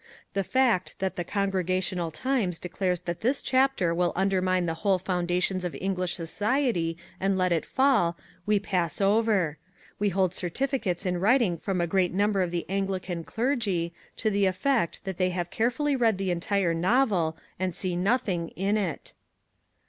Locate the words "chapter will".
3.39-4.13